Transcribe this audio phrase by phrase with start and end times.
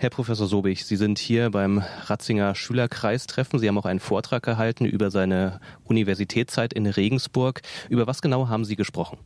[0.00, 3.58] Herr Professor Sobich, Sie sind hier beim Ratzinger Schülerkreistreffen.
[3.58, 7.60] Sie haben auch einen Vortrag gehalten über seine Universitätszeit in Regensburg.
[7.90, 9.18] Über was genau haben Sie gesprochen?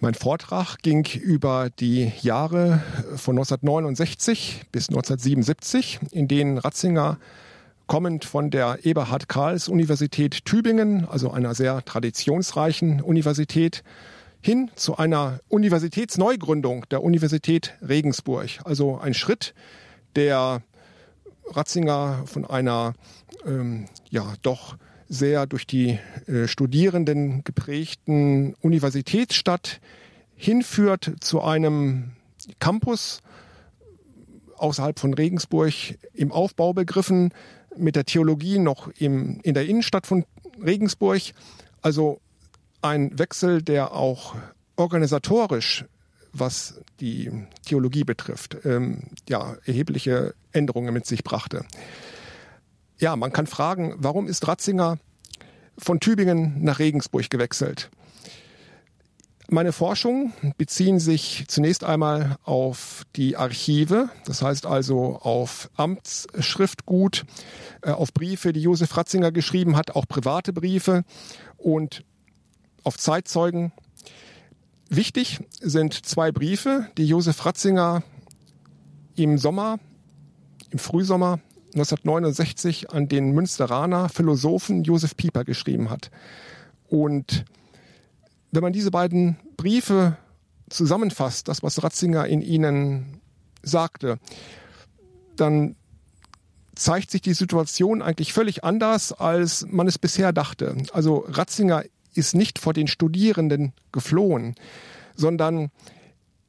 [0.00, 2.82] Mein Vortrag ging über die Jahre
[3.16, 7.16] von 1969 bis 1977, in denen Ratzinger
[7.86, 13.82] kommend von der Eberhard Karls Universität Tübingen, also einer sehr traditionsreichen Universität,
[14.40, 18.48] hin zu einer Universitätsneugründung der Universität Regensburg.
[18.64, 19.54] Also ein Schritt,
[20.16, 20.62] der
[21.46, 22.94] Ratzinger von einer
[23.46, 24.76] ähm, ja doch
[25.08, 29.80] sehr durch die äh, Studierenden geprägten Universitätsstadt
[30.34, 32.12] hinführt zu einem
[32.60, 33.20] Campus
[34.56, 35.72] außerhalb von Regensburg
[36.12, 37.32] im Aufbau begriffen,
[37.76, 40.24] mit der Theologie noch im, in der Innenstadt von
[40.62, 41.20] Regensburg.
[41.80, 42.20] Also
[42.82, 44.34] ein Wechsel, der auch
[44.76, 45.84] organisatorisch,
[46.32, 47.30] was die
[47.64, 51.64] Theologie betrifft, ähm, ja, erhebliche Änderungen mit sich brachte.
[52.98, 54.98] Ja, man kann fragen, warum ist Ratzinger
[55.76, 57.90] von Tübingen nach Regensburg gewechselt?
[59.50, 67.24] Meine Forschungen beziehen sich zunächst einmal auf die Archive, das heißt also auf Amtsschriftgut,
[67.80, 71.02] äh, auf Briefe, die Josef Ratzinger geschrieben hat, auch private Briefe
[71.56, 72.04] und
[72.84, 73.72] auf Zeitzeugen.
[74.88, 78.02] Wichtig sind zwei Briefe, die Josef Ratzinger
[79.16, 79.78] im Sommer,
[80.70, 81.40] im Frühsommer
[81.74, 86.10] 1969 an den Münsteraner Philosophen Josef Pieper geschrieben hat.
[86.88, 87.44] Und
[88.50, 90.16] wenn man diese beiden Briefe
[90.70, 93.20] zusammenfasst, das, was Ratzinger in ihnen
[93.62, 94.18] sagte,
[95.36, 95.76] dann
[96.74, 100.76] zeigt sich die Situation eigentlich völlig anders, als man es bisher dachte.
[100.92, 101.84] Also Ratzinger
[102.18, 104.54] ist nicht vor den Studierenden geflohen,
[105.14, 105.70] sondern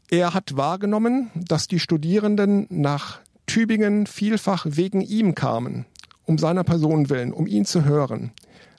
[0.09, 5.85] er hat wahrgenommen, dass die Studierenden nach Tübingen vielfach wegen ihm kamen,
[6.25, 8.31] um seiner Person willen, um ihn zu hören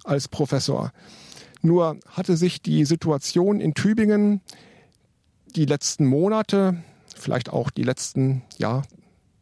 [0.05, 0.93] als Professor.
[1.63, 4.41] Nur hatte sich die Situation in Tübingen
[5.55, 6.83] die letzten Monate,
[7.17, 8.83] vielleicht auch die letzten ja,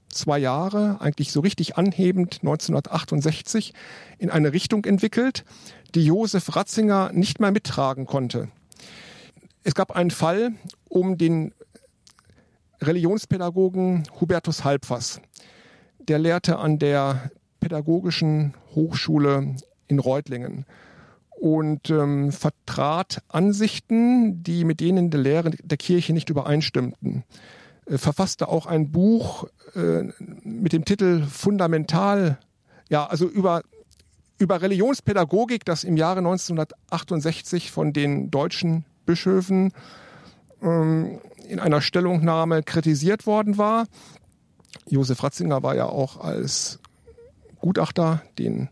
[0.08, 3.72] zwei Jahre, eigentlich so richtig anhebend 1968,
[4.18, 5.44] in eine Richtung entwickelt,
[5.94, 8.48] die Josef Ratzinger nicht mehr mittragen konnte.
[9.64, 10.52] Es gab einen Fall
[10.88, 11.52] um den
[12.80, 15.20] Religionspädagogen Hubertus Halbfass.
[15.98, 19.56] Der lehrte an der Pädagogischen Hochschule
[19.88, 20.64] in Reutlingen
[21.30, 27.24] und ähm, vertrat Ansichten, die mit denen der Lehre der Kirche nicht übereinstimmten.
[27.86, 30.04] Äh, verfasste auch ein Buch äh,
[30.42, 32.38] mit dem Titel Fundamental,
[32.88, 33.62] ja, also über
[34.38, 39.72] über Religionspädagogik, das im Jahre 1968 von den deutschen Bischöfen
[40.62, 43.86] ähm, in einer Stellungnahme kritisiert worden war.
[44.88, 46.78] Josef Ratzinger war ja auch als
[47.60, 48.68] Gutachter den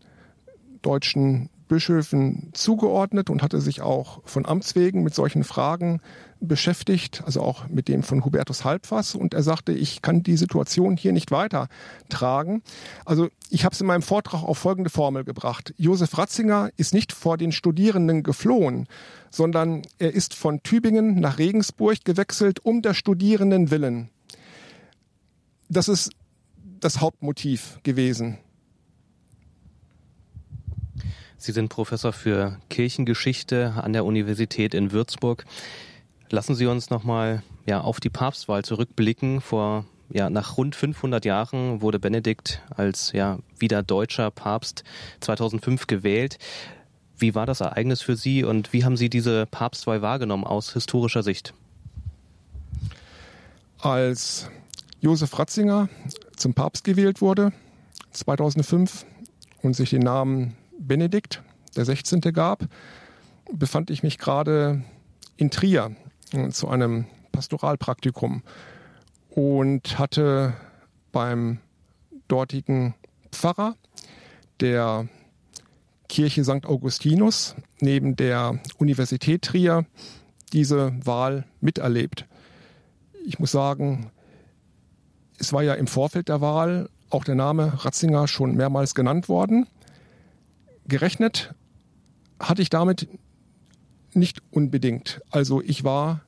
[0.82, 6.00] deutschen Bischöfen zugeordnet und hatte sich auch von Amts wegen mit solchen Fragen
[6.40, 9.14] beschäftigt, also auch mit dem von Hubertus Halbfass.
[9.14, 11.68] Und er sagte, ich kann die Situation hier nicht weiter
[12.08, 12.62] tragen.
[13.04, 15.74] Also ich habe es in meinem Vortrag auf folgende Formel gebracht.
[15.76, 18.86] Josef Ratzinger ist nicht vor den Studierenden geflohen,
[19.30, 24.10] sondern er ist von Tübingen nach Regensburg gewechselt um der Studierenden willen.
[25.68, 26.10] Das ist
[26.80, 28.38] das Hauptmotiv gewesen.
[31.38, 35.44] Sie sind Professor für Kirchengeschichte an der Universität in Würzburg.
[36.30, 39.40] Lassen Sie uns nochmal ja, auf die Papstwahl zurückblicken.
[39.40, 44.84] Vor ja, nach rund 500 Jahren wurde Benedikt als ja, wieder deutscher Papst
[45.20, 46.38] 2005 gewählt.
[47.18, 51.22] Wie war das Ereignis für Sie und wie haben Sie diese Papstwahl wahrgenommen aus historischer
[51.22, 51.54] Sicht?
[53.78, 54.50] Als
[55.00, 55.88] Josef Ratzinger
[56.36, 57.52] zum Papst gewählt wurde,
[58.12, 59.06] 2005,
[59.62, 61.42] und sich den Namen Benedikt,
[61.76, 62.20] der 16.
[62.20, 62.64] gab,
[63.52, 64.82] befand ich mich gerade
[65.36, 65.94] in Trier
[66.32, 68.42] äh, zu einem Pastoralpraktikum
[69.30, 70.54] und hatte
[71.12, 71.58] beim
[72.28, 72.94] dortigen
[73.30, 73.76] Pfarrer
[74.60, 75.08] der
[76.08, 76.66] Kirche St.
[76.66, 79.84] Augustinus neben der Universität Trier
[80.52, 82.26] diese Wahl miterlebt.
[83.26, 84.10] Ich muss sagen,
[85.38, 89.66] es war ja im Vorfeld der Wahl auch der Name Ratzinger schon mehrmals genannt worden
[90.88, 91.54] gerechnet
[92.38, 93.08] hatte ich damit
[94.12, 95.20] nicht unbedingt.
[95.30, 96.22] Also ich war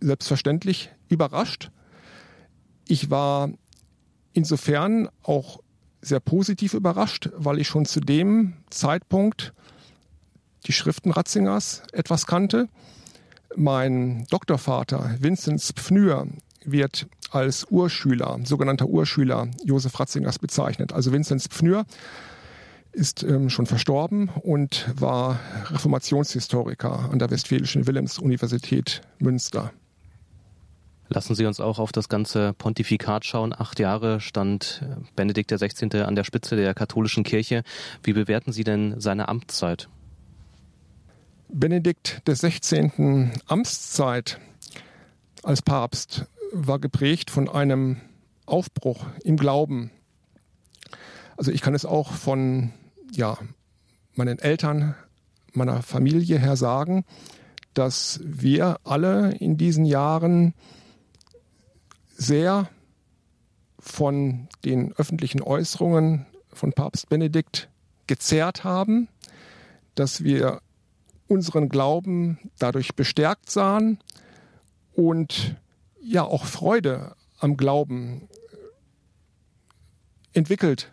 [0.00, 1.70] selbstverständlich überrascht.
[2.88, 3.50] Ich war
[4.32, 5.60] insofern auch
[6.00, 9.52] sehr positiv überrascht, weil ich schon zu dem Zeitpunkt
[10.66, 12.68] die Schriften Ratzingers etwas kannte.
[13.56, 16.28] Mein Doktorvater Vinzenz Pfnür
[16.64, 20.92] wird als Urschüler, sogenannter Urschüler Josef Ratzingers bezeichnet.
[20.92, 21.84] Also Vinzenz Pfnür
[22.92, 29.72] ist ähm, schon verstorben und war Reformationshistoriker an der Westfälischen Wilhelms-Universität Münster.
[31.08, 33.52] Lassen Sie uns auch auf das ganze Pontifikat schauen.
[33.52, 34.84] Acht Jahre stand
[35.16, 36.02] Benedikt XVI.
[36.02, 37.64] an der Spitze der katholischen Kirche.
[38.04, 39.88] Wie bewerten Sie denn seine Amtszeit?
[41.48, 43.30] Benedikt XVI.
[43.46, 44.38] Amtszeit
[45.42, 48.00] als Papst war geprägt von einem
[48.46, 49.90] Aufbruch im Glauben.
[51.40, 52.70] Also ich kann es auch von
[53.12, 53.38] ja,
[54.14, 54.94] meinen Eltern,
[55.54, 57.06] meiner Familie her sagen,
[57.72, 60.52] dass wir alle in diesen Jahren
[62.14, 62.68] sehr
[63.78, 67.70] von den öffentlichen Äußerungen von Papst Benedikt
[68.06, 69.08] gezerrt haben,
[69.94, 70.60] dass wir
[71.26, 73.98] unseren Glauben dadurch bestärkt sahen
[74.92, 75.56] und
[76.02, 78.28] ja auch Freude am Glauben
[80.34, 80.92] entwickelt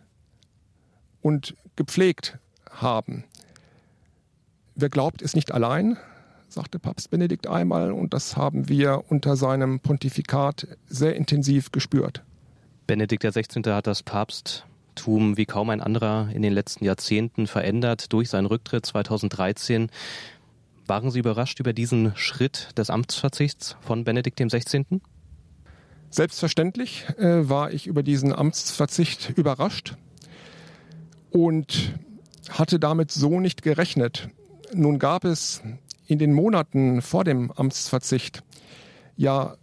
[1.28, 2.40] und gepflegt
[2.72, 3.26] haben.
[4.76, 5.98] Wer glaubt, ist nicht allein,
[6.48, 12.24] sagte Papst Benedikt einmal, und das haben wir unter seinem Pontifikat sehr intensiv gespürt.
[12.88, 13.62] Benedikt XVI.
[13.74, 18.86] hat das Papsttum wie kaum ein anderer in den letzten Jahrzehnten verändert durch seinen Rücktritt
[18.86, 19.90] 2013.
[20.86, 25.02] Waren Sie überrascht über diesen Schritt des Amtsverzichts von Benedikt XVI.?
[26.10, 29.98] Selbstverständlich äh, war ich über diesen Amtsverzicht überrascht
[31.38, 31.94] und
[32.50, 34.30] hatte damit so nicht gerechnet.
[34.74, 35.62] Nun gab es
[36.08, 38.42] in den Monaten vor dem Amtsverzicht
[39.18, 39.56] ja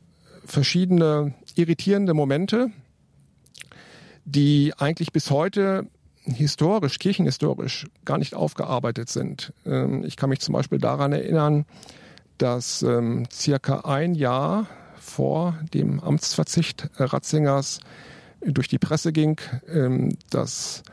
[0.45, 2.71] verschiedene irritierende Momente,
[4.25, 5.89] die eigentlich bis heute
[6.23, 9.53] historisch, kirchenhistorisch gar nicht aufgearbeitet sind.
[9.67, 11.67] Ähm, ich kann mich zum Beispiel daran erinnern,
[12.39, 14.69] dass ähm, circa ein Jahr
[15.01, 17.81] vor dem Amtsverzicht Ratzingers
[18.41, 20.85] durch die Presse ging, ähm, dass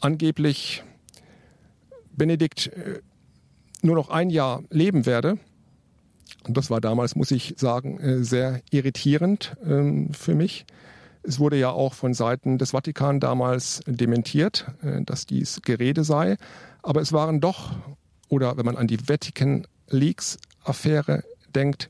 [0.00, 0.82] angeblich
[2.12, 3.00] Benedikt äh,
[3.82, 5.38] nur noch ein Jahr leben werde.
[6.46, 10.66] Und das war damals, muss ich sagen, äh, sehr irritierend ähm, für mich.
[11.22, 16.36] Es wurde ja auch von Seiten des Vatikan damals dementiert, äh, dass dies Gerede sei.
[16.82, 17.72] Aber es waren doch,
[18.28, 21.24] oder wenn man an die Vatican Leaks Affäre
[21.54, 21.88] denkt,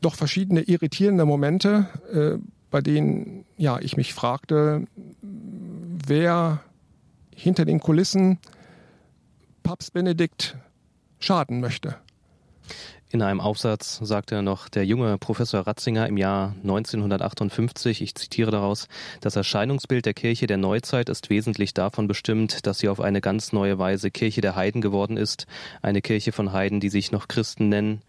[0.00, 1.86] doch verschiedene irritierende Momente,
[2.72, 4.86] bei denen ja, ich mich fragte,
[6.06, 6.60] wer
[7.34, 8.38] hinter den Kulissen
[9.62, 10.56] Papst Benedikt
[11.18, 11.96] schaden möchte.
[13.10, 18.88] In einem Aufsatz sagte noch der junge Professor Ratzinger im Jahr 1958, ich zitiere daraus,
[19.20, 23.52] das Erscheinungsbild der Kirche der Neuzeit ist wesentlich davon bestimmt, dass sie auf eine ganz
[23.52, 25.46] neue Weise Kirche der Heiden geworden ist,
[25.82, 28.00] eine Kirche von Heiden, die sich noch Christen nennen,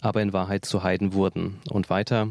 [0.00, 1.60] aber in Wahrheit zu Heiden wurden.
[1.68, 2.28] Und weiter,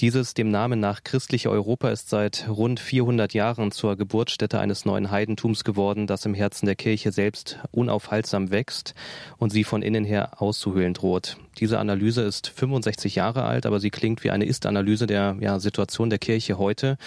[0.00, 5.10] dieses dem Namen nach christliche Europa ist seit rund 400 Jahren zur Geburtsstätte eines neuen
[5.10, 8.94] Heidentums geworden, das im Herzen der Kirche selbst unaufhaltsam wächst
[9.38, 11.36] und sie von innen her auszuhöhlen droht.
[11.58, 16.10] Diese Analyse ist 65 Jahre alt, aber sie klingt wie eine Ist-Analyse der ja, Situation
[16.10, 16.98] der Kirche heute.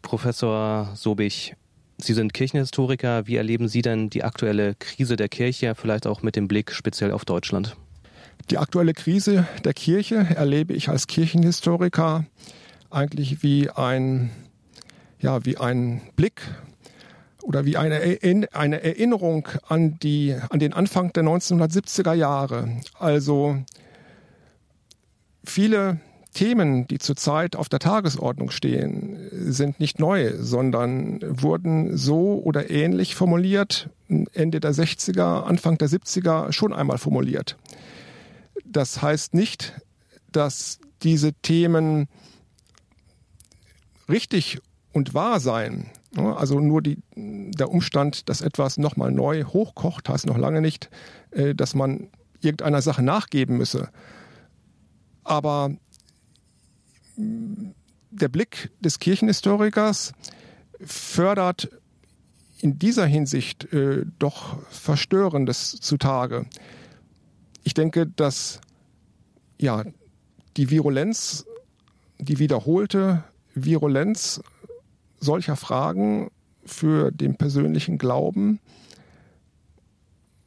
[0.00, 1.54] Professor Sobich,
[1.98, 3.26] Sie sind Kirchenhistoriker.
[3.26, 7.10] Wie erleben Sie denn die aktuelle Krise der Kirche, vielleicht auch mit dem Blick speziell
[7.10, 7.76] auf Deutschland?
[8.50, 12.24] Die aktuelle Krise der Kirche erlebe ich als Kirchenhistoriker
[12.90, 14.30] eigentlich wie ein,
[15.18, 16.42] ja, wie ein Blick
[17.42, 18.00] oder wie eine,
[18.82, 22.68] Erinnerung an, die, an den Anfang der 1970er Jahre.
[22.98, 23.58] Also
[25.44, 26.00] viele
[26.34, 33.14] Themen, die zurzeit auf der Tagesordnung stehen, sind nicht neu, sondern wurden so oder ähnlich
[33.14, 37.56] formuliert, Ende der 60er, Anfang der 70er schon einmal formuliert.
[38.68, 39.74] Das heißt nicht,
[40.32, 42.08] dass diese Themen
[44.08, 44.58] richtig
[44.92, 45.90] und wahr seien.
[46.14, 50.88] Also nur die, der Umstand, dass etwas nochmal neu hochkocht, heißt noch lange nicht,
[51.30, 52.08] äh, dass man
[52.40, 53.90] irgendeiner Sache nachgeben müsse.
[55.24, 55.76] Aber
[57.16, 60.12] der Blick des Kirchenhistorikers
[60.80, 61.68] fördert
[62.60, 66.46] in dieser Hinsicht äh, doch Verstörendes zutage.
[67.66, 68.60] Ich denke, dass
[69.58, 69.82] ja,
[70.56, 71.46] die Virulenz,
[72.20, 74.40] die wiederholte Virulenz
[75.18, 76.30] solcher Fragen
[76.64, 78.60] für den persönlichen Glauben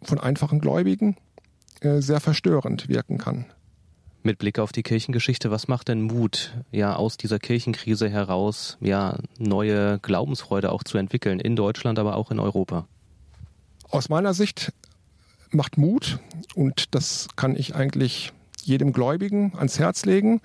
[0.02, 1.18] von einfachen Gläubigen
[1.82, 3.44] äh, sehr verstörend wirken kann.
[4.24, 9.20] Mit Blick auf die Kirchengeschichte, was macht denn Mut, ja, aus dieser Kirchenkrise heraus, ja,
[9.38, 12.88] neue Glaubensfreude auch zu entwickeln, in Deutschland, aber auch in Europa?
[13.90, 14.72] Aus meiner Sicht
[15.52, 16.20] macht Mut,
[16.56, 20.42] und das kann ich eigentlich jedem Gläubigen ans Herz legen,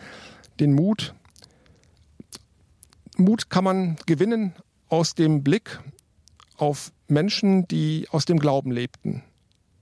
[0.61, 1.14] den Mut.
[3.16, 4.54] Mut kann man gewinnen
[4.88, 5.80] aus dem Blick
[6.56, 9.23] auf Menschen, die aus dem Glauben lebten,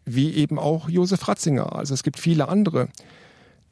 [0.05, 1.75] wie eben auch Josef Ratzinger.
[1.75, 2.89] Also es gibt viele andere.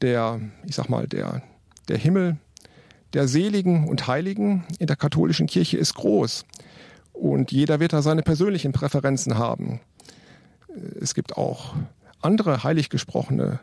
[0.02, 1.42] Der, ich sag mal, der,
[1.88, 2.38] der Himmel
[3.12, 6.45] der Seligen und Heiligen in der katholischen Kirche ist groß.
[7.12, 9.80] Und jeder wird da seine persönlichen Präferenzen haben.
[11.00, 11.75] Es gibt auch
[12.21, 13.61] andere heilig gesprochene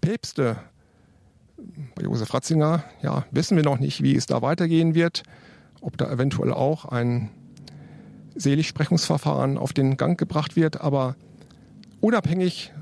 [0.00, 0.56] Päpste.
[1.94, 5.22] Bei Josef Ratzinger, ja, wissen wir noch nicht, wie es da weitergehen wird,
[5.80, 7.30] ob da eventuell auch ein
[8.36, 11.16] Seligsprechungsverfahren auf den Gang gebracht wird, aber
[12.00, 12.72] unabhängig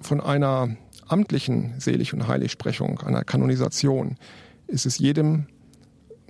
[0.00, 0.76] von einer
[1.06, 4.16] amtlichen Selig- und Heiligsprechung, einer Kanonisation,
[4.66, 5.46] ist es jedem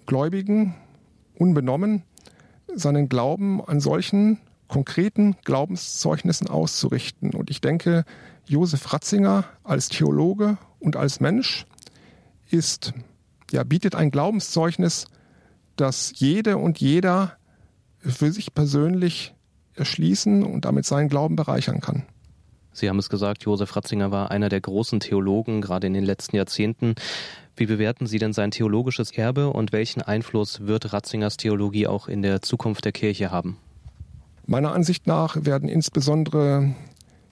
[0.05, 0.75] Gläubigen
[1.39, 2.03] unbenommen,
[2.75, 7.35] seinen Glauben an solchen konkreten Glaubenszeugnissen auszurichten.
[7.35, 8.05] Und ich denke,
[8.47, 11.67] Josef Ratzinger als Theologe und als Mensch
[12.49, 12.93] ist,
[13.51, 15.07] ja, bietet ein Glaubenszeugnis,
[15.77, 17.37] das jede und jeder
[17.99, 19.35] für sich persönlich
[19.75, 22.05] erschließen und damit seinen Glauben bereichern kann.
[22.73, 26.37] Sie haben es gesagt, Josef Ratzinger war einer der großen Theologen, gerade in den letzten
[26.37, 26.95] Jahrzehnten.
[27.57, 32.21] Wie bewerten Sie denn sein theologisches Erbe und welchen Einfluss wird Ratzingers Theologie auch in
[32.21, 33.57] der Zukunft der Kirche haben?
[34.47, 36.75] Meiner Ansicht nach werden insbesondere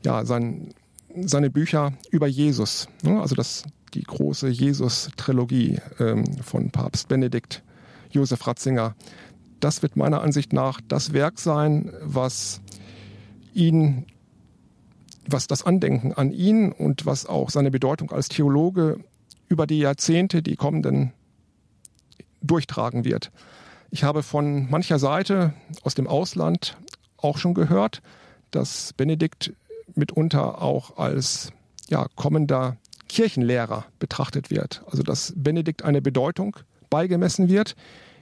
[0.05, 0.75] ja, sein,
[1.15, 7.63] seine Bücher über Jesus, ne, also das, die große Jesus-Trilogie ähm, von Papst Benedikt
[8.11, 8.95] Josef Ratzinger,
[9.61, 12.61] das wird meiner Ansicht nach das Werk sein, was
[13.55, 14.07] ihn
[15.27, 18.99] was das Andenken an ihn und was auch seine Bedeutung als Theologe
[19.49, 21.13] über die Jahrzehnte, die kommenden,
[22.43, 23.31] durchtragen wird.
[23.91, 26.77] Ich habe von mancher Seite aus dem Ausland
[27.25, 28.03] auch schon gehört,
[28.51, 29.53] dass Benedikt
[29.95, 31.53] mitunter auch als
[31.89, 32.77] ja, kommender
[33.09, 34.83] Kirchenlehrer betrachtet wird.
[34.87, 36.57] Also dass Benedikt eine Bedeutung
[36.91, 37.75] beigemessen wird,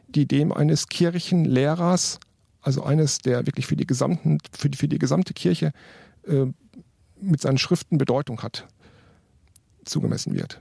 [0.08, 2.20] die dem eines Kirchenlehrers,
[2.60, 5.72] also eines, der wirklich für die, gesamten, für die, für die gesamte Kirche
[6.26, 6.46] äh,
[7.20, 8.66] mit seinen Schriften Bedeutung hat,
[9.84, 10.60] zugemessen wird.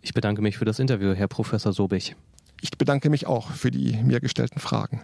[0.00, 2.16] Ich bedanke mich für das Interview, Herr Professor Sobich.
[2.60, 5.02] Ich bedanke mich auch für die mir gestellten Fragen.